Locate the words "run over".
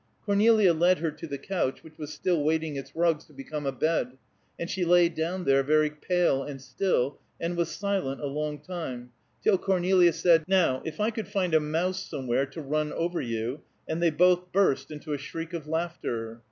12.63-13.21